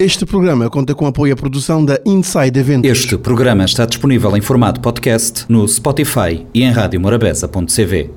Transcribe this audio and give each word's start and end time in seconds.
Este 0.00 0.24
programa 0.24 0.70
conta 0.70 0.94
com 0.94 1.08
apoio 1.08 1.34
à 1.34 1.36
produção 1.36 1.84
da 1.84 1.98
Inside 2.06 2.56
Eventos. 2.56 2.88
Este 2.88 3.18
programa 3.18 3.64
está 3.64 3.84
disponível 3.84 4.36
em 4.36 4.40
formato 4.40 4.80
podcast 4.80 5.44
no 5.48 5.66
Spotify 5.66 6.46
e 6.54 6.62
em 6.62 6.70
radiomorabeza.cv. 6.70 8.08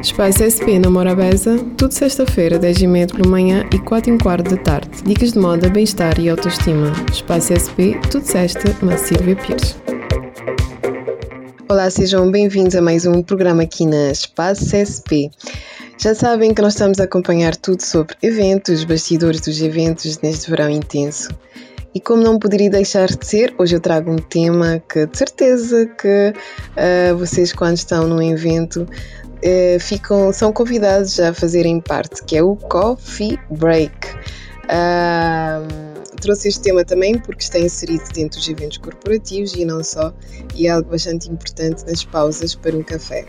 Espaço 0.00 0.44
SP 0.46 0.78
na 0.78 0.88
Morabeza, 0.88 1.58
tudo 1.76 1.90
sexta-feira, 1.90 2.56
10h30 2.56 3.16
pela 3.16 3.28
manhã 3.28 3.68
e 3.74 3.80
4 3.80 4.14
h 4.14 4.22
quarto 4.22 4.54
da 4.54 4.62
tarde. 4.62 5.02
Dicas 5.04 5.32
de 5.32 5.40
moda, 5.40 5.68
bem-estar 5.68 6.20
e 6.20 6.28
autoestima. 6.28 6.92
Espaço 7.10 7.52
SP, 7.58 7.98
tudo 8.08 8.24
sexta, 8.24 8.76
na 8.80 8.96
Silvia 8.96 9.34
Pires. 9.34 9.76
Olá, 11.68 11.90
sejam 11.90 12.30
bem-vindos 12.30 12.76
a 12.76 12.80
mais 12.80 13.04
um 13.04 13.24
programa 13.24 13.64
aqui 13.64 13.84
na 13.84 14.12
Espaço 14.12 14.70
SP. 14.70 15.32
Já 15.96 16.14
sabem 16.14 16.52
que 16.52 16.60
nós 16.60 16.74
estamos 16.74 16.98
a 17.00 17.04
acompanhar 17.04 17.56
tudo 17.56 17.82
sobre 17.82 18.16
eventos, 18.22 18.84
bastidores 18.84 19.40
dos 19.40 19.60
eventos 19.60 20.18
neste 20.20 20.50
verão 20.50 20.68
intenso. 20.68 21.30
E 21.94 22.00
como 22.00 22.22
não 22.22 22.38
poderia 22.38 22.68
deixar 22.68 23.06
de 23.06 23.24
ser, 23.24 23.54
hoje 23.56 23.76
eu 23.76 23.80
trago 23.80 24.10
um 24.10 24.16
tema 24.16 24.82
que 24.88 25.06
de 25.06 25.16
certeza 25.16 25.86
que 25.86 26.32
uh, 26.32 27.16
vocês 27.16 27.52
quando 27.52 27.76
estão 27.76 28.08
num 28.08 28.20
evento 28.20 28.82
uh, 28.82 29.80
ficam, 29.80 30.32
são 30.32 30.52
convidados 30.52 31.20
a 31.20 31.32
fazerem 31.32 31.80
parte, 31.80 32.24
que 32.24 32.36
é 32.36 32.42
o 32.42 32.56
Coffee 32.56 33.38
Break. 33.48 33.94
Uh, 34.64 35.93
trouxe 36.20 36.48
este 36.48 36.62
tema 36.62 36.84
também 36.84 37.18
porque 37.18 37.42
está 37.42 37.58
inserido 37.58 38.04
dentro 38.12 38.38
dos 38.38 38.48
eventos 38.48 38.78
corporativos 38.78 39.54
e 39.54 39.64
não 39.64 39.82
só, 39.82 40.12
e 40.54 40.66
é 40.66 40.70
algo 40.70 40.90
bastante 40.90 41.30
importante 41.30 41.84
nas 41.86 42.04
pausas 42.04 42.54
para 42.54 42.76
um 42.76 42.82
café. 42.82 43.24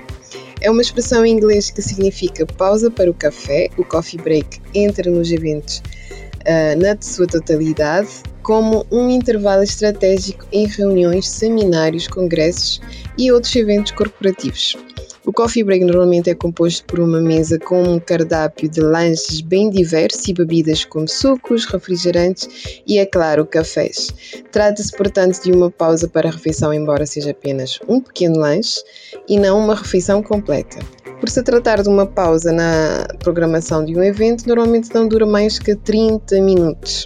É 0.62 0.72
uma 0.72 0.82
expressão 0.82 1.26
em 1.26 1.34
inglês 1.34 1.70
que 1.70 1.82
significa 1.82 2.46
pausa 2.46 2.90
para 2.90 3.10
o 3.12 3.14
café. 3.14 3.70
O 3.78 3.84
coffee 3.84 4.20
break 4.20 4.62
entra 4.74 5.12
nos 5.12 5.32
eventos 5.32 5.78
uh, 5.78 6.82
na 6.82 6.98
sua 7.00 7.28
totalidade 7.28 8.10
como 8.42 8.86
um 8.92 9.10
intervalo 9.10 9.64
estratégico 9.64 10.46
em 10.52 10.68
reuniões, 10.68 11.28
seminários, 11.28 12.08
congressos 12.08 12.80
e 13.18 13.32
outros 13.32 13.56
eventos 13.56 13.92
corporativos. 13.92 14.78
O 15.26 15.34
coffee 15.34 15.64
break 15.64 15.84
normalmente 15.84 16.30
é 16.30 16.36
composto 16.36 16.86
por 16.86 17.00
uma 17.00 17.20
mesa 17.20 17.58
com 17.58 17.82
um 17.82 18.00
cardápio 18.00 18.70
de 18.70 18.80
lanches 18.80 19.42
bem 19.42 19.72
diversos 19.72 20.28
e 20.28 20.34
bebidas 20.34 20.86
como 20.86 21.08
sucos, 21.08 21.66
refrigerantes 21.66 22.48
e, 22.86 23.00
é 23.00 23.08
claro, 23.08 23.44
cafés. 23.44 24.14
Trata-se, 24.52 24.92
portanto, 24.92 25.42
de 25.42 25.52
uma 25.52 25.72
pausa 25.72 26.08
para 26.08 26.30
a 26.30 26.32
refeição, 26.32 26.72
embora 26.72 27.08
seja 27.08 27.32
apenas 27.32 27.80
um 27.88 28.00
pequeno 28.00 28.38
lanche 28.38 28.84
e 29.28 29.40
não 29.40 29.58
uma 29.58 29.74
refeição 29.74 30.22
completa. 30.22 30.78
Por 31.20 31.28
se 31.28 31.42
tratar 31.42 31.82
de 31.82 31.90
uma 31.90 32.06
pausa 32.06 32.52
na 32.52 33.08
programação 33.18 33.84
de 33.84 33.98
um 33.98 34.04
evento, 34.04 34.48
normalmente 34.48 34.94
não 34.94 35.08
dura 35.08 35.26
mais 35.26 35.58
que 35.58 35.76
30 35.76 36.40
minutos. 36.42 37.06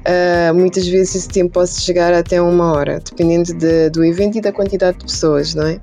Uh, 0.00 0.54
muitas 0.54 0.86
vezes 0.86 1.16
esse 1.16 1.28
tempo 1.28 1.54
pode 1.54 1.70
chegar 1.70 2.14
até 2.14 2.40
uma 2.40 2.72
hora, 2.72 3.00
dependendo 3.00 3.52
de, 3.52 3.90
do 3.90 4.04
evento 4.04 4.38
e 4.38 4.40
da 4.40 4.52
quantidade 4.52 4.98
de 4.98 5.06
pessoas, 5.06 5.54
não 5.56 5.66
é? 5.66 5.80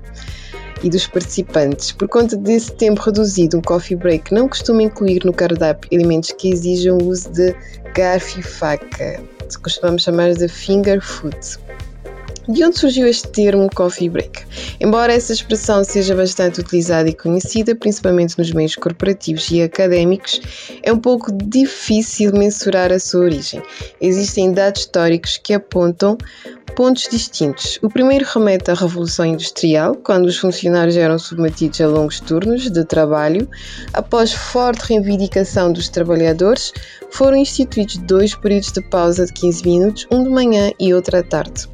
E 0.82 0.90
dos 0.90 1.06
participantes. 1.06 1.92
Por 1.92 2.08
conta 2.08 2.36
desse 2.36 2.72
tempo 2.72 3.00
reduzido, 3.00 3.58
um 3.58 3.62
coffee 3.62 3.96
break 3.96 4.32
não 4.32 4.48
costuma 4.48 4.82
incluir 4.82 5.24
no 5.24 5.32
cardápio 5.32 5.88
elementos 5.92 6.32
que 6.32 6.50
exijam 6.50 6.98
o 6.98 7.08
uso 7.08 7.30
de 7.30 7.54
garfo 7.94 8.40
e 8.40 8.42
faca, 8.42 9.20
costumamos 9.62 10.02
chamar 10.02 10.32
de 10.34 10.48
finger 10.48 11.00
food. 11.00 11.36
De 12.48 12.64
onde 12.64 12.78
surgiu 12.78 13.06
este 13.06 13.28
termo 13.28 13.68
coffee 13.74 14.08
break? 14.08 14.42
Embora 14.80 15.12
essa 15.12 15.34
expressão 15.34 15.84
seja 15.84 16.14
bastante 16.14 16.60
utilizada 16.60 17.10
e 17.10 17.12
conhecida, 17.12 17.74
principalmente 17.74 18.38
nos 18.38 18.50
meios 18.52 18.74
corporativos 18.74 19.50
e 19.50 19.60
académicos, 19.60 20.40
é 20.82 20.90
um 20.90 20.98
pouco 20.98 21.30
difícil 21.30 22.32
mensurar 22.32 22.90
a 22.90 22.98
sua 22.98 23.24
origem. 23.24 23.62
Existem 24.00 24.50
dados 24.50 24.80
históricos 24.80 25.36
que 25.36 25.52
apontam 25.52 26.16
pontos 26.74 27.06
distintos. 27.10 27.78
O 27.82 27.90
primeiro 27.90 28.24
remete 28.24 28.70
à 28.70 28.74
Revolução 28.74 29.26
Industrial, 29.26 29.94
quando 29.96 30.24
os 30.24 30.38
funcionários 30.38 30.96
eram 30.96 31.18
submetidos 31.18 31.82
a 31.82 31.86
longos 31.86 32.18
turnos 32.18 32.70
de 32.70 32.84
trabalho. 32.86 33.46
Após 33.92 34.32
forte 34.32 34.88
reivindicação 34.88 35.70
dos 35.70 35.90
trabalhadores, 35.90 36.72
foram 37.10 37.36
instituídos 37.36 37.98
dois 37.98 38.34
períodos 38.34 38.72
de 38.72 38.80
pausa 38.88 39.26
de 39.26 39.34
15 39.34 39.64
minutos, 39.66 40.06
um 40.10 40.24
de 40.24 40.30
manhã 40.30 40.72
e 40.80 40.94
outro 40.94 41.18
à 41.18 41.22
tarde. 41.22 41.68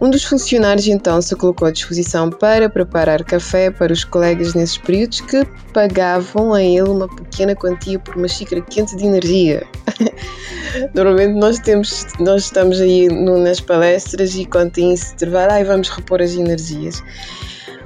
Um 0.00 0.08
dos 0.08 0.24
funcionários 0.24 0.86
então 0.86 1.20
se 1.20 1.36
colocou 1.36 1.68
à 1.68 1.70
disposição 1.70 2.30
para 2.30 2.70
preparar 2.70 3.22
café 3.22 3.70
para 3.70 3.92
os 3.92 4.02
colegas 4.02 4.54
nesses 4.54 4.78
períodos 4.78 5.20
que 5.20 5.44
pagavam 5.74 6.54
a 6.54 6.62
ele 6.62 6.88
uma 6.88 7.06
pequena 7.06 7.54
quantia 7.54 7.98
por 7.98 8.16
uma 8.16 8.26
xícara 8.26 8.62
quente 8.62 8.96
de 8.96 9.04
energia. 9.04 9.66
Normalmente 10.94 11.38
nós 11.38 11.58
temos, 11.58 12.06
nós 12.18 12.44
estamos 12.44 12.80
aí 12.80 13.08
nas 13.08 13.60
palestras 13.60 14.34
e 14.36 14.46
quando 14.46 14.72
tem 14.72 14.94
esse 14.94 15.12
intervalo, 15.12 15.52
ai, 15.52 15.64
vamos 15.64 15.90
repor 15.90 16.22
as 16.22 16.32
energias. 16.32 17.02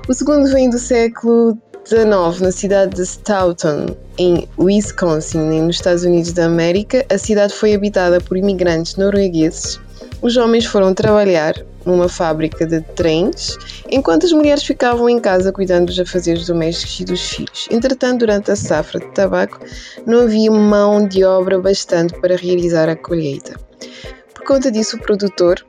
O 0.06 0.14
segundo 0.14 0.48
vem 0.48 0.70
do 0.70 0.78
século 0.78 1.58
XIX, 1.84 2.40
na 2.40 2.52
cidade 2.52 2.94
de 2.94 3.04
Stoughton, 3.04 3.86
em 4.18 4.48
Wisconsin, 4.56 5.62
nos 5.62 5.76
Estados 5.76 6.04
Unidos 6.04 6.32
da 6.32 6.44
América. 6.44 7.04
A 7.10 7.18
cidade 7.18 7.52
foi 7.52 7.74
habitada 7.74 8.20
por 8.20 8.36
imigrantes 8.36 8.94
noruegueses. 8.94 9.80
Os 10.22 10.36
homens 10.36 10.64
foram 10.64 10.94
trabalhar 10.94 11.54
numa 11.84 12.08
fábrica 12.08 12.66
de 12.66 12.80
trens, 12.80 13.56
enquanto 13.90 14.26
as 14.26 14.32
mulheres 14.32 14.64
ficavam 14.64 15.08
em 15.08 15.20
casa 15.20 15.52
cuidando 15.52 15.86
dos 15.86 15.98
afazeres 15.98 16.46
domésticos 16.46 17.00
e 17.00 17.04
dos 17.04 17.20
filhos. 17.20 17.68
Entretanto, 17.70 18.20
durante 18.20 18.50
a 18.50 18.56
safra 18.56 19.00
de 19.00 19.10
tabaco, 19.12 19.58
não 20.06 20.22
havia 20.22 20.50
mão 20.50 21.06
de 21.06 21.24
obra 21.24 21.58
bastante 21.58 22.18
para 22.20 22.36
realizar 22.36 22.88
a 22.88 22.96
colheita. 22.96 23.58
Por 24.34 24.44
conta 24.44 24.70
disso, 24.70 24.96
o 24.96 25.00
produtor 25.00 25.64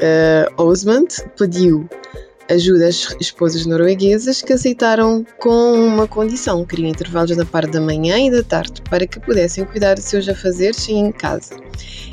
uh, 0.00 0.62
Osmond 0.62 1.08
pediu 1.36 1.88
ajuda 2.50 2.88
às 2.88 3.14
esposas 3.20 3.66
norueguesas 3.66 4.42
que 4.42 4.52
aceitaram 4.52 5.24
com 5.38 5.72
uma 5.72 6.06
condição: 6.06 6.64
queriam 6.64 6.88
intervalos 6.88 7.36
da 7.36 7.44
parte 7.44 7.72
da 7.72 7.80
manhã 7.80 8.18
e 8.18 8.30
da 8.30 8.42
tarde 8.42 8.82
para 8.88 9.06
que 9.06 9.20
pudessem 9.20 9.64
cuidar 9.64 9.94
de 9.94 10.02
seus 10.02 10.28
afazeres 10.28 10.88
em 10.88 11.10
casa. 11.12 11.56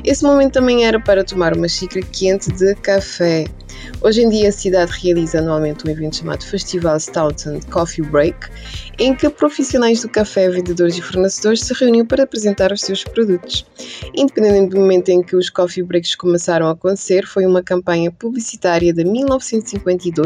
Esse 0.04 0.24
momento 0.24 0.54
também 0.54 0.84
era 0.84 0.98
para 0.98 1.22
tomar 1.22 1.56
uma 1.56 1.68
xícara 1.68 2.04
quente 2.06 2.50
de 2.52 2.74
café. 2.76 3.44
Hoje 4.00 4.22
em 4.22 4.28
dia 4.28 4.48
a 4.48 4.52
cidade 4.52 4.92
realiza 5.00 5.38
anualmente 5.38 5.86
um 5.86 5.90
evento 5.90 6.16
chamado 6.16 6.44
Festival 6.44 6.98
Stoughton 6.98 7.60
Coffee 7.70 8.04
Break, 8.04 8.36
em 8.98 9.14
que 9.14 9.28
profissionais 9.30 10.02
do 10.02 10.08
café, 10.08 10.48
vendedores 10.48 10.98
e 10.98 11.02
fornecedores 11.02 11.60
se 11.60 11.72
reuniam 11.74 12.04
para 12.04 12.24
apresentar 12.24 12.72
os 12.72 12.80
seus 12.80 13.04
produtos. 13.04 13.64
Independente 14.14 14.70
do 14.70 14.80
momento 14.80 15.08
em 15.08 15.22
que 15.22 15.36
os 15.36 15.48
coffee 15.48 15.82
breaks 15.82 16.14
começaram 16.14 16.66
a 16.66 16.72
acontecer, 16.72 17.26
foi 17.26 17.46
uma 17.46 17.62
campanha 17.62 18.10
publicitária 18.10 18.92
de 18.92 19.04
1952. 19.04 20.21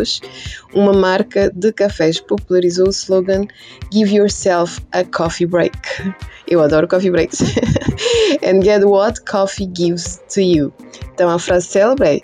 Uma 0.75 0.93
marca 0.93 1.51
de 1.55 1.73
cafés 1.73 2.21
popularizou 2.21 2.87
o 2.87 2.91
slogan 2.91 3.47
Give 3.93 4.15
yourself 4.15 4.81
a 4.93 5.05
coffee 5.05 5.47
break. 5.47 5.77
Eu 6.49 6.62
adoro 6.62 6.89
coffee 6.89 7.11
breaks. 7.11 7.41
And 8.43 8.62
get 8.62 8.84
what 8.84 9.21
coffee 9.25 9.67
gives 9.67 10.21
to 10.34 10.41
you. 10.41 10.73
Então 11.15 11.31
a 11.31 11.39
frase 11.39 11.67
célebre 11.67 12.09
é 12.09 12.21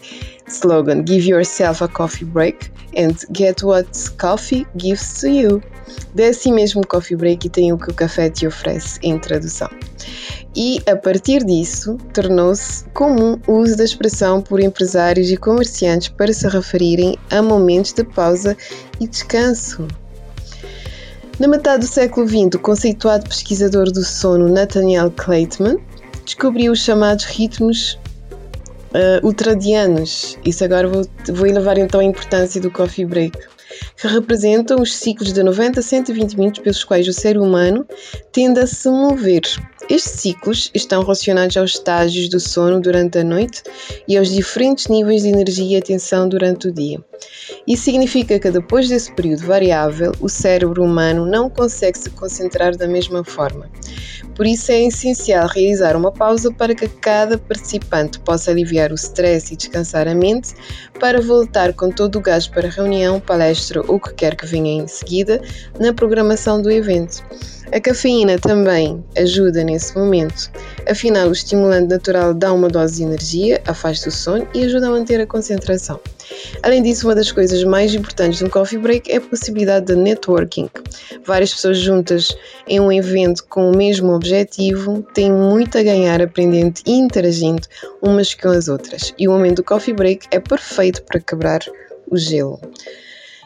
slogan 0.46 1.04
Give 1.04 1.26
yourself 1.26 1.82
a 1.82 1.88
coffee 1.88 2.24
break 2.24 2.70
and 2.96 3.14
get 3.32 3.62
what 3.62 3.88
coffee 4.18 4.66
gives 4.76 5.20
to 5.20 5.28
you. 5.28 5.62
Dê 6.14 6.26
assim 6.26 6.52
mesmo 6.52 6.86
coffee 6.86 7.16
break 7.16 7.48
tem 7.48 7.72
o 7.72 7.78
que 7.78 7.90
o 7.90 7.94
café 7.94 8.28
te 8.28 8.46
oferece 8.46 8.98
em 9.02 9.18
tradução. 9.18 9.70
E 10.54 10.82
a 10.86 10.94
partir 10.94 11.44
disso, 11.44 11.96
tornou-se 12.12 12.84
comum 12.90 13.40
o 13.46 13.54
uso 13.54 13.76
da 13.76 13.84
expressão 13.84 14.42
por 14.42 14.60
empresários 14.60 15.30
e 15.30 15.36
comerciantes 15.36 16.08
para 16.08 16.32
se 16.32 16.46
referirem 16.48 17.16
a 17.30 17.40
momentos 17.40 17.92
de 17.92 18.04
pausa 18.04 18.56
e 19.00 19.06
descanso. 19.06 19.86
Na 21.38 21.48
metade 21.48 21.86
do 21.86 21.90
século 21.90 22.28
XX, 22.28 22.54
o 22.54 22.58
conceituado 22.58 23.28
pesquisador 23.28 23.90
do 23.90 24.04
sono 24.04 24.48
Nathaniel 24.48 25.10
Kleitman 25.10 25.78
descobriu 26.24 26.72
os 26.72 26.80
chamados 26.80 27.24
ritmos 27.24 27.98
uh, 28.92 29.26
ultradianos. 29.26 30.38
Isso 30.44 30.62
agora 30.62 30.86
vou, 30.86 31.06
vou 31.32 31.46
elevar 31.46 31.78
então 31.78 32.00
a 32.00 32.04
importância 32.04 32.60
do 32.60 32.70
coffee 32.70 33.06
break 33.06 33.38
que 33.96 34.06
representam 34.08 34.80
os 34.80 34.94
ciclos 34.94 35.32
de 35.32 35.42
90 35.42 35.80
a 35.80 35.82
120 35.82 36.38
minutos 36.38 36.62
pelos 36.62 36.84
quais 36.84 37.06
o 37.08 37.12
ser 37.12 37.38
humano 37.38 37.86
tende 38.32 38.60
a 38.60 38.66
se 38.66 38.88
mover. 38.88 39.42
Estes 39.90 40.20
ciclos 40.20 40.70
estão 40.74 41.02
relacionados 41.02 41.56
aos 41.56 41.72
estágios 41.72 42.28
do 42.28 42.38
sono 42.38 42.80
durante 42.80 43.18
a 43.18 43.24
noite 43.24 43.62
e 44.06 44.16
aos 44.16 44.30
diferentes 44.30 44.86
níveis 44.86 45.22
de 45.22 45.28
energia 45.28 45.76
e 45.76 45.80
atenção 45.80 46.28
durante 46.28 46.68
o 46.68 46.72
dia. 46.72 47.02
Isso 47.66 47.84
significa 47.84 48.38
que 48.38 48.50
depois 48.50 48.88
desse 48.88 49.12
período 49.12 49.46
variável, 49.46 50.12
o 50.20 50.28
cérebro 50.28 50.84
humano 50.84 51.26
não 51.26 51.50
consegue 51.50 51.98
se 51.98 52.10
concentrar 52.10 52.76
da 52.76 52.86
mesma 52.86 53.24
forma. 53.24 53.68
Por 54.34 54.46
isso 54.46 54.72
é 54.72 54.84
essencial 54.84 55.46
realizar 55.46 55.96
uma 55.96 56.10
pausa 56.10 56.52
para 56.52 56.74
que 56.74 56.88
cada 56.88 57.36
participante 57.36 58.18
possa 58.20 58.50
aliviar 58.50 58.90
o 58.90 58.94
stress 58.94 59.52
e 59.52 59.56
descansar 59.56 60.08
a 60.08 60.14
mente 60.14 60.54
para 60.98 61.20
voltar 61.20 61.72
com 61.74 61.90
todo 61.90 62.16
o 62.16 62.20
gás 62.20 62.46
para 62.46 62.68
a 62.68 62.70
reunião, 62.70 63.20
palestra 63.20 63.80
ou 63.82 63.96
o 63.96 64.00
que 64.00 64.14
quer 64.14 64.34
que 64.34 64.46
venha 64.46 64.82
em 64.82 64.86
seguida 64.86 65.40
na 65.78 65.92
programação 65.92 66.60
do 66.62 66.70
evento. 66.70 67.22
A 67.72 67.80
cafeína 67.80 68.38
também 68.38 69.02
ajuda 69.16 69.64
nesse 69.64 69.96
momento. 69.96 70.50
Afinal, 70.86 71.28
o 71.28 71.32
estimulante 71.32 71.88
natural 71.88 72.34
dá 72.34 72.52
uma 72.52 72.68
dose 72.68 72.96
de 72.96 73.02
energia, 73.04 73.62
afasta 73.66 74.08
o 74.08 74.12
sono 74.12 74.46
e 74.54 74.64
ajuda 74.64 74.88
a 74.88 74.90
manter 74.90 75.20
a 75.20 75.26
concentração. 75.26 75.98
Além 76.62 76.82
disso, 76.82 77.06
uma 77.06 77.14
das 77.14 77.30
coisas 77.32 77.62
mais 77.64 77.94
importantes 77.94 78.38
de 78.38 78.44
um 78.44 78.48
coffee 78.48 78.78
break 78.78 79.10
é 79.10 79.16
a 79.16 79.20
possibilidade 79.20 79.86
de 79.86 79.96
networking. 79.96 80.68
Várias 81.24 81.52
pessoas 81.54 81.78
juntas 81.78 82.36
em 82.66 82.80
um 82.80 82.92
evento 82.92 83.44
com 83.48 83.70
o 83.70 83.76
mesmo 83.76 84.12
objetivo 84.12 85.02
têm 85.14 85.30
muito 85.30 85.78
a 85.78 85.82
ganhar 85.82 86.20
aprendendo 86.20 86.80
e 86.86 86.92
interagindo 86.92 87.62
umas 88.00 88.34
com 88.34 88.48
as 88.48 88.68
outras. 88.68 89.14
E 89.18 89.28
o 89.28 89.32
momento 89.32 89.56
do 89.56 89.64
coffee 89.64 89.94
break 89.94 90.26
é 90.30 90.40
perfeito 90.40 91.02
para 91.02 91.20
quebrar 91.20 91.60
o 92.10 92.16
gelo. 92.16 92.60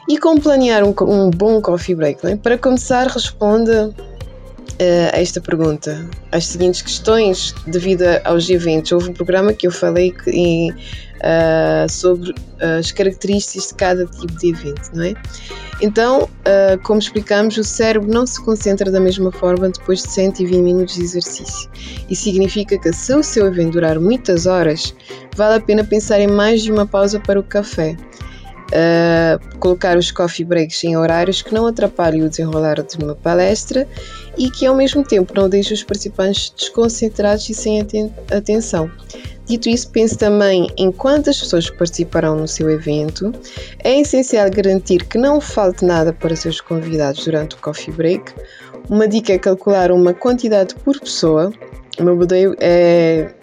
E 0.09 0.17
como 0.17 0.39
planear 0.39 0.83
um, 0.83 0.93
um 1.01 1.29
bom 1.29 1.61
coffee 1.61 1.95
break? 1.95 2.25
É? 2.25 2.35
Para 2.37 2.57
começar, 2.57 3.07
responda 3.07 3.89
uh, 3.89 5.09
a 5.13 5.19
esta 5.19 5.41
pergunta, 5.41 6.09
as 6.31 6.45
seguintes 6.45 6.81
questões 6.81 7.53
devido 7.65 8.03
aos 8.23 8.49
eventos. 8.49 8.91
Houve 8.91 9.09
um 9.09 9.13
programa 9.13 9.53
que 9.53 9.67
eu 9.67 9.71
falei 9.71 10.11
que, 10.11 10.73
uh, 11.17 11.89
sobre 11.89 12.33
as 12.59 12.91
características 12.91 13.69
de 13.69 13.75
cada 13.75 14.05
tipo 14.05 14.37
de 14.37 14.49
evento, 14.49 14.91
não 14.93 15.03
é? 15.03 15.13
Então, 15.81 16.23
uh, 16.23 16.81
como 16.83 16.99
explicamos, 16.99 17.55
o 17.57 17.63
cérebro 17.63 18.11
não 18.11 18.25
se 18.25 18.43
concentra 18.43 18.91
da 18.91 18.99
mesma 18.99 19.31
forma 19.31 19.69
depois 19.69 20.01
de 20.01 20.09
120 20.09 20.61
minutos 20.61 20.95
de 20.95 21.03
exercício. 21.03 21.69
Isso 22.09 22.23
significa 22.23 22.77
que 22.79 22.91
se 22.91 23.13
o 23.13 23.21
seu 23.21 23.47
evento 23.47 23.73
durar 23.73 23.99
muitas 23.99 24.47
horas, 24.47 24.95
vale 25.35 25.55
a 25.55 25.59
pena 25.59 25.83
pensar 25.83 26.19
em 26.19 26.27
mais 26.27 26.63
de 26.63 26.71
uma 26.71 26.87
pausa 26.87 27.19
para 27.19 27.39
o 27.39 27.43
café 27.43 27.95
uh, 28.67 29.57
colocar 29.59 29.97
os 29.97 30.11
coffee 30.11 30.45
breaks 30.45 30.83
em 30.83 30.97
horários 30.97 31.41
que 31.41 31.53
não 31.53 31.67
atrapalhem 31.67 32.23
o 32.23 32.29
desenrolar 32.29 32.81
de 32.81 33.03
uma 33.03 33.15
palestra 33.15 33.87
e 34.37 34.49
que 34.49 34.65
ao 34.65 34.75
mesmo 34.75 35.03
tempo 35.03 35.33
não 35.35 35.49
deixem 35.49 35.73
os 35.73 35.83
participantes 35.83 36.53
desconcentrados 36.57 37.49
e 37.49 37.53
sem 37.53 37.81
aten 37.81 38.13
atenção. 38.31 38.89
Dito 39.47 39.69
isso, 39.69 39.89
pense 39.91 40.17
também 40.17 40.67
em 40.77 40.91
quantas 40.91 41.39
pessoas 41.39 41.69
participarão 41.69 42.35
no 42.35 42.47
seu 42.47 42.69
evento. 42.69 43.31
É 43.83 44.01
essencial 44.01 44.49
garantir 44.49 45.05
que 45.05 45.17
não 45.17 45.39
falte 45.39 45.85
nada 45.85 46.11
para 46.11 46.35
seus 46.35 46.59
convidados 46.59 47.23
durante 47.23 47.55
o 47.55 47.59
coffee 47.59 47.93
break. 47.93 48.33
Uma 48.89 49.07
dica 49.07 49.33
é 49.33 49.39
calcular 49.39 49.91
uma 49.91 50.13
quantidade 50.13 50.75
por 50.75 50.99
pessoa. 50.99 51.53
O 51.97 52.03
meu 52.03 52.19
é 52.59 53.33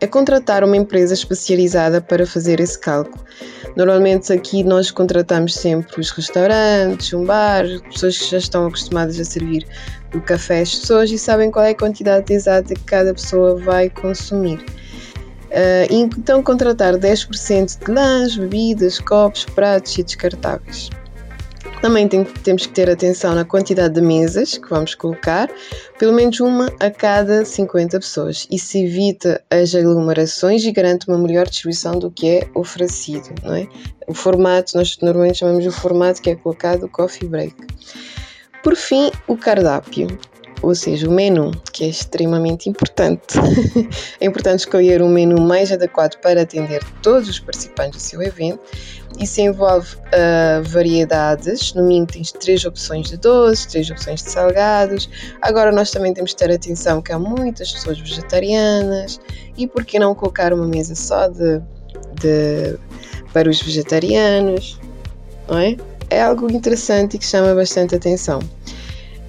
é 0.00 0.06
contratar 0.06 0.62
uma 0.62 0.76
empresa 0.76 1.14
especializada 1.14 2.00
para 2.00 2.26
fazer 2.26 2.60
esse 2.60 2.78
cálculo. 2.78 3.24
Normalmente 3.78 4.32
aqui 4.32 4.64
nós 4.64 4.90
contratamos 4.90 5.54
sempre 5.54 6.00
os 6.00 6.10
restaurantes, 6.10 7.14
um 7.14 7.24
bar, 7.24 7.64
pessoas 7.92 8.18
que 8.18 8.28
já 8.32 8.38
estão 8.38 8.66
acostumadas 8.66 9.20
a 9.20 9.24
servir 9.24 9.64
o 10.12 10.20
café 10.20 10.62
às 10.62 10.74
pessoas 10.74 11.12
e 11.12 11.16
sabem 11.16 11.48
qual 11.48 11.64
é 11.64 11.70
a 11.70 11.74
quantidade 11.76 12.32
exata 12.32 12.74
que 12.74 12.82
cada 12.82 13.14
pessoa 13.14 13.54
vai 13.54 13.88
consumir. 13.88 14.58
Uh, 14.58 15.86
então 15.90 16.42
contratar 16.42 16.94
10% 16.94 17.86
de 17.86 17.92
lãs, 17.92 18.36
bebidas, 18.36 18.98
copos, 18.98 19.44
pratos 19.44 19.96
e 19.96 20.02
descartáveis. 20.02 20.90
Também 21.80 22.08
tem, 22.08 22.24
temos 22.24 22.66
que 22.66 22.72
ter 22.72 22.90
atenção 22.90 23.34
na 23.34 23.44
quantidade 23.44 23.94
de 23.94 24.00
mesas 24.00 24.58
que 24.58 24.68
vamos 24.68 24.96
colocar, 24.96 25.48
pelo 25.96 26.12
menos 26.12 26.40
uma 26.40 26.72
a 26.80 26.90
cada 26.90 27.44
50 27.44 28.00
pessoas. 28.00 28.48
Isso 28.50 28.78
evita 28.78 29.40
as 29.48 29.74
aglomerações 29.74 30.64
e 30.64 30.72
garante 30.72 31.08
uma 31.08 31.18
melhor 31.18 31.46
distribuição 31.46 31.98
do 31.98 32.10
que 32.10 32.28
é 32.28 32.48
oferecido, 32.54 33.32
não 33.44 33.54
é? 33.54 33.68
O 34.08 34.14
formato, 34.14 34.76
nós 34.76 34.98
normalmente 35.00 35.38
chamamos 35.38 35.64
o 35.66 35.70
formato 35.70 36.20
que 36.20 36.30
é 36.30 36.34
colocado 36.34 36.88
coffee 36.88 37.28
break. 37.28 37.54
Por 38.62 38.74
fim, 38.74 39.12
o 39.28 39.36
cardápio 39.36 40.08
ou 40.62 40.74
seja, 40.74 41.08
o 41.08 41.10
menu, 41.10 41.52
que 41.72 41.84
é 41.84 41.88
extremamente 41.88 42.68
importante. 42.68 43.38
é 44.20 44.26
importante 44.26 44.60
escolher 44.60 45.00
um 45.02 45.08
menu 45.08 45.40
mais 45.40 45.70
adequado 45.70 46.16
para 46.20 46.42
atender 46.42 46.82
todos 47.02 47.28
os 47.28 47.38
participantes 47.38 48.02
do 48.02 48.02
seu 48.02 48.22
evento. 48.22 48.60
Isso 49.18 49.40
envolve 49.40 49.96
uh, 49.96 50.62
variedades, 50.64 51.72
no 51.74 51.82
mínimo 51.84 52.06
tens 52.06 52.32
três 52.32 52.64
opções 52.64 53.08
de 53.08 53.16
doces, 53.16 53.66
três 53.66 53.90
opções 53.90 54.22
de 54.22 54.30
salgados. 54.30 55.08
Agora 55.40 55.72
nós 55.72 55.90
também 55.90 56.12
temos 56.12 56.32
que 56.32 56.38
ter 56.38 56.52
atenção 56.52 57.00
que 57.00 57.12
há 57.12 57.18
muitas 57.18 57.72
pessoas 57.72 57.98
vegetarianas 57.98 59.20
e 59.56 59.66
por 59.66 59.84
que 59.84 59.98
não 59.98 60.14
colocar 60.14 60.52
uma 60.52 60.66
mesa 60.66 60.94
só 60.94 61.28
de, 61.28 61.60
de 62.20 62.78
para 63.32 63.48
os 63.48 63.60
vegetarianos, 63.62 64.78
não 65.48 65.58
é? 65.58 65.76
É 66.10 66.22
algo 66.22 66.50
interessante 66.50 67.14
e 67.14 67.18
que 67.18 67.26
chama 67.26 67.54
bastante 67.54 67.94
atenção 67.94 68.40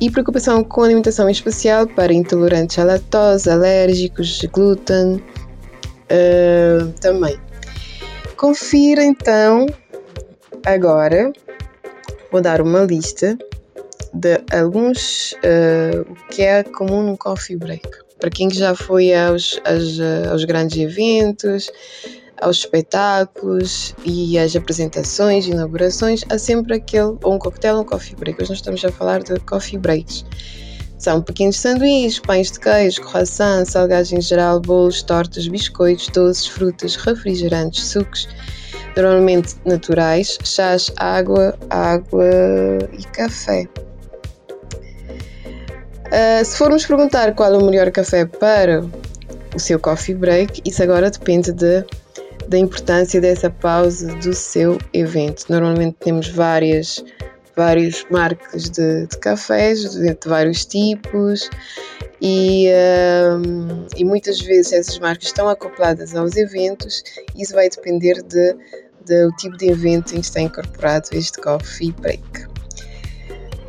e 0.02 0.10
preocupação 0.10 0.64
com 0.64 0.84
alimentação 0.84 1.30
especial 1.30 1.86
para 1.88 2.14
intolerantes 2.14 2.80
à 2.80 2.86
lactose, 2.86 3.50
alérgicos, 3.50 4.42
glúten 4.52 5.16
uh, 5.16 6.92
também. 7.02 7.38
Confira 8.38 9.04
então 9.04 9.66
agora, 10.66 11.32
vou 12.32 12.42
dar 12.42 12.62
uma 12.62 12.84
lista 12.84 13.38
de 14.14 14.42
alguns 14.52 15.34
uh, 15.34 16.10
o 16.10 16.28
que 16.30 16.44
é 16.44 16.64
comum 16.64 17.04
no 17.04 17.18
coffee 17.18 17.58
break. 17.58 17.88
Para 18.20 18.30
quem 18.30 18.50
já 18.50 18.76
foi 18.76 19.14
aos, 19.14 19.60
aos, 19.66 20.00
aos 20.30 20.44
grandes 20.46 20.78
eventos, 20.78 21.70
aos 22.42 22.58
espetáculos 22.58 23.94
e 24.06 24.38
às 24.38 24.56
apresentações, 24.56 25.48
inaugurações, 25.48 26.24
há 26.30 26.38
sempre 26.38 26.76
aquele, 26.76 27.18
ou 27.24 27.34
um 27.34 27.40
coquetel 27.40 27.80
um 27.80 27.84
coffee 27.84 28.16
break. 28.16 28.42
Hoje 28.42 28.52
nós 28.52 28.60
estamos 28.60 28.84
a 28.86 28.92
falar 28.92 29.22
de 29.24 29.40
coffee 29.42 29.78
breaks. 29.78 30.26
São 30.98 31.22
pequenos 31.22 31.58
sanduíches, 31.58 32.20
pães 32.20 32.52
de 32.52 32.60
queijo, 32.60 33.02
croissant, 33.02 33.66
salgados 33.66 34.12
em 34.12 34.20
geral, 34.20 34.60
bolos, 34.60 35.02
tortas, 35.02 35.48
biscoitos, 35.48 36.10
doces, 36.10 36.46
frutas, 36.46 36.96
refrigerantes, 36.98 37.86
sucos, 37.86 38.28
normalmente 38.98 39.56
naturais, 39.66 40.38
chás, 40.44 40.92
água, 40.98 41.58
água 41.70 42.26
e 42.92 43.04
café. 43.14 43.66
Uh, 46.08 46.44
se 46.44 46.58
formos 46.58 46.86
perguntar 46.86 47.34
qual 47.34 47.54
é 47.54 47.58
o 47.58 47.64
melhor 47.64 47.90
café 47.92 48.26
para 48.26 48.84
o 49.56 49.60
seu 49.60 49.80
coffee 49.80 50.16
break, 50.16 50.62
isso 50.66 50.84
agora 50.84 51.10
depende 51.10 51.54
de 51.54 51.86
da 52.50 52.58
importância 52.58 53.22
dessa 53.22 53.50
pausa 53.50 54.14
do 54.16 54.34
seu 54.34 54.80
evento. 54.92 55.46
Normalmente 55.50 55.96
temos 56.00 56.28
várias, 56.30 57.06
várias 57.56 58.04
marcas 58.10 58.70
de, 58.70 59.06
de 59.06 59.18
cafés, 59.20 59.92
de, 59.92 60.16
de, 60.16 60.28
vários 60.28 60.66
tipos, 60.66 61.48
e, 62.20 62.68
um, 63.38 63.86
e 63.96 64.04
muitas 64.04 64.42
vezes 64.42 64.74
essas 64.74 64.98
marcas 64.98 65.26
estão 65.26 65.48
acopladas 65.48 66.16
aos 66.16 66.36
eventos. 66.36 67.04
Isso 67.38 67.54
vai 67.54 67.70
depender 67.70 68.24
de, 68.24 68.54
do 69.06 69.32
tipo 69.38 69.56
de 69.56 69.70
evento 69.70 70.14
em 70.16 70.20
que 70.20 70.26
está 70.26 70.42
incorporado 70.42 71.10
este 71.12 71.40
coffee 71.40 71.92
break. 71.92 72.49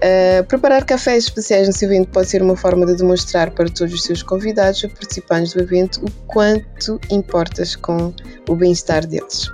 Uh, 0.01 0.43
preparar 0.45 0.83
cafés 0.87 1.25
especiais 1.25 1.69
seu 1.77 1.87
evento 1.93 2.09
pode 2.09 2.27
ser 2.27 2.43
uma 2.43 2.57
forma 2.57 2.87
de 2.87 2.97
demonstrar 2.97 3.51
para 3.51 3.69
todos 3.69 3.93
os 3.93 4.03
seus 4.03 4.23
convidados 4.23 4.83
ou 4.83 4.89
participantes 4.89 5.53
do 5.53 5.61
evento 5.61 6.03
o 6.03 6.11
quanto 6.27 6.99
importas 7.11 7.77
com 7.77 8.15
o 8.49 8.57
bem-estar 8.57 9.07
deles. 9.07 9.51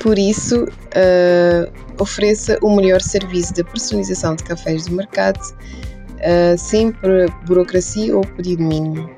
Por 0.00 0.18
isso, 0.18 0.64
uh, 0.64 2.02
ofereça 2.02 2.58
o 2.62 2.74
melhor 2.74 3.02
serviço 3.02 3.52
de 3.52 3.62
personalização 3.62 4.34
de 4.36 4.44
cafés 4.44 4.86
do 4.86 4.94
mercado, 4.94 5.38
uh, 5.40 6.56
sem 6.56 6.94
burocracia 7.46 8.16
ou 8.16 8.22
pedido 8.22 8.62
mínimo. 8.62 9.10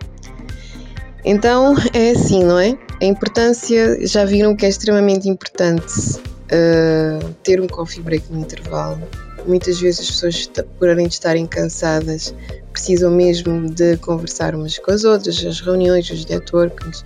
Então, 1.24 1.76
é 1.94 2.10
assim, 2.10 2.42
não 2.42 2.58
é? 2.58 2.76
A 3.00 3.04
importância, 3.04 4.04
já 4.04 4.24
viram 4.24 4.56
que 4.56 4.66
é 4.66 4.68
extremamente 4.68 5.28
importante 5.28 6.20
uh, 6.46 7.34
ter 7.42 7.60
um 7.60 7.66
coffee 7.66 8.02
break 8.02 8.30
no 8.30 8.40
intervalo. 8.40 9.02
Muitas 9.46 9.80
vezes 9.80 10.00
as 10.00 10.10
pessoas, 10.10 10.50
por 10.78 10.88
além 10.88 11.06
de 11.06 11.14
estarem 11.14 11.46
cansadas, 11.46 12.34
precisam 12.72 13.10
mesmo 13.10 13.70
de 13.70 13.96
conversar 13.98 14.54
umas 14.54 14.78
com 14.78 14.90
as 14.90 15.04
outras, 15.04 15.44
as 15.44 15.60
reuniões, 15.60 16.10
os 16.10 16.26
networks. 16.26 17.04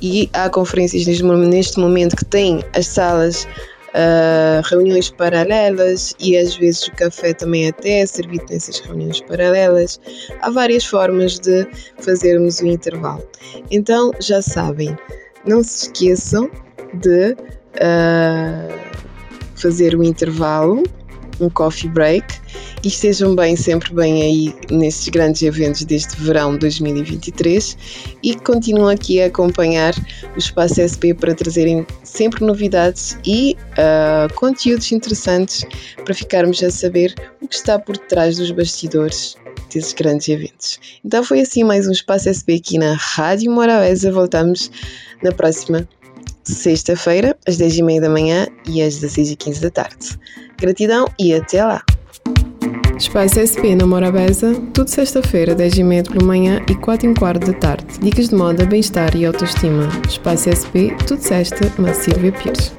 E 0.00 0.30
há 0.32 0.48
conferências 0.48 1.04
neste 1.04 1.78
momento 1.78 2.16
que 2.16 2.24
têm 2.24 2.64
as 2.74 2.86
salas 2.86 3.46
Uh, 3.90 4.62
reuniões 4.68 5.10
paralelas 5.10 6.14
e 6.20 6.36
às 6.36 6.54
vezes 6.54 6.86
o 6.86 6.92
café 6.92 7.34
também 7.34 7.66
até 7.66 8.02
é 8.02 8.06
servido 8.06 8.44
nessas 8.48 8.78
reuniões 8.78 9.20
paralelas. 9.22 10.00
Há 10.42 10.48
várias 10.48 10.84
formas 10.84 11.40
de 11.40 11.66
fazermos 11.98 12.60
o 12.60 12.68
intervalo. 12.68 13.28
Então 13.68 14.12
já 14.20 14.40
sabem, 14.40 14.96
não 15.44 15.64
se 15.64 15.86
esqueçam 15.86 16.48
de 16.94 17.36
uh, 17.76 18.78
fazer 19.54 19.94
o 19.94 20.02
intervalo 20.02 20.82
um 21.40 21.48
coffee 21.48 21.88
break 21.88 22.24
e 22.84 22.88
estejam 22.88 23.34
bem, 23.34 23.56
sempre 23.56 23.92
bem 23.94 24.22
aí 24.22 24.54
nestes 24.70 25.08
grandes 25.08 25.42
eventos 25.42 25.84
deste 25.84 26.16
verão 26.20 26.56
2023 26.56 27.76
e 28.22 28.34
continuam 28.34 28.88
aqui 28.88 29.20
a 29.20 29.26
acompanhar 29.26 29.94
o 30.34 30.38
Espaço 30.38 30.80
SP 30.80 31.12
para 31.14 31.34
trazerem 31.34 31.86
sempre 32.04 32.44
novidades 32.44 33.18
e 33.24 33.56
uh, 33.72 34.32
conteúdos 34.34 34.92
interessantes 34.92 35.64
para 36.04 36.14
ficarmos 36.14 36.62
a 36.62 36.70
saber 36.70 37.14
o 37.40 37.48
que 37.48 37.54
está 37.54 37.78
por 37.78 37.96
trás 37.96 38.36
dos 38.36 38.50
bastidores 38.50 39.36
desses 39.72 39.92
grandes 39.92 40.28
eventos. 40.28 40.78
Então 41.04 41.22
foi 41.22 41.40
assim 41.40 41.64
mais 41.64 41.86
um 41.86 41.92
Espaço 41.92 42.32
SP 42.32 42.56
aqui 42.56 42.78
na 42.78 42.94
Rádio 42.94 43.50
Morabeza. 43.52 44.10
Voltamos 44.10 44.70
na 45.22 45.32
próxima 45.32 45.88
sexta-feira, 46.44 47.36
às 47.46 47.56
10h30 47.58 48.00
da 48.00 48.10
manhã 48.10 48.46
e 48.66 48.82
às 48.82 48.94
16h15 49.00 49.60
da 49.60 49.70
tarde. 49.70 50.18
Gratidão 50.58 51.06
e 51.18 51.34
até 51.34 51.64
lá! 51.64 51.82
Espaço 52.98 53.40
SP 53.40 53.72
na 53.74 53.86
Morabeza, 53.86 54.54
tudo 54.74 54.88
sexta-feira, 54.88 55.54
10h30 55.54 56.12
pela 56.12 56.24
manhã 56.24 56.60
e 56.68 56.74
4 56.74 57.08
h 57.08 57.18
quarto 57.18 57.46
da 57.46 57.58
tarde. 57.58 57.86
Dicas 58.00 58.28
de 58.28 58.34
moda, 58.34 58.66
bem-estar 58.66 59.16
e 59.16 59.24
autoestima. 59.24 59.88
Espaço 60.06 60.50
SP, 60.52 60.92
tudo 61.06 61.22
sexta, 61.22 61.72
na 61.78 61.94
Silvia 61.94 62.30
Pires. 62.30 62.72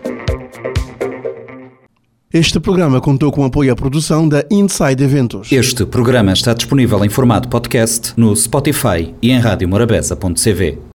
Este 2.33 2.61
programa 2.61 3.01
contou 3.01 3.29
com 3.29 3.43
apoio 3.43 3.73
à 3.73 3.75
produção 3.75 4.29
da 4.29 4.45
Inside 4.49 5.03
Eventos. 5.03 5.51
Este 5.51 5.85
programa 5.85 6.31
está 6.31 6.53
disponível 6.53 7.03
em 7.03 7.09
formato 7.09 7.49
podcast 7.49 8.13
no 8.15 8.33
Spotify 8.33 9.13
e 9.21 9.31
em 9.31 9.39
radiomorabeza.cv. 9.39 10.77